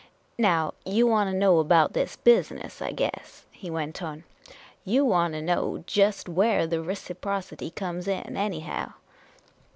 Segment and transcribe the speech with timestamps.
[0.49, 4.23] "Now you want to know about this business, I guess," he went on."
[4.83, 8.93] You want to know jest where the reciprocity comes in, anyhow